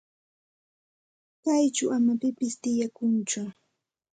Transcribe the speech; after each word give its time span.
Chayćhu 1.43 1.85
ama 1.95 2.13
pipis 2.21 2.53
tiyachunchu. 2.61 3.41